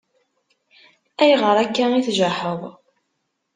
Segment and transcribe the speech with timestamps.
[1.21, 2.61] Ayɣer akka i tjaḥeḍ?